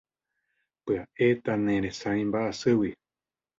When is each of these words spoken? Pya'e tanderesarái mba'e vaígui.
Pya'e 0.85 1.27
tanderesarái 1.45 2.25
mba'e 2.33 2.49
vaígui. 2.59 2.91